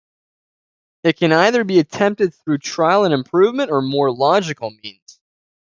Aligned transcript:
It 1.03 1.15
can 1.17 1.31
either 1.31 1.63
be 1.63 1.77
attempted 1.77 2.33
through 2.33 2.57
trial 2.57 3.05
and 3.05 3.13
improvement 3.13 3.69
or 3.69 3.83
more 3.83 4.11
logical 4.11 4.71
means. 4.83 5.19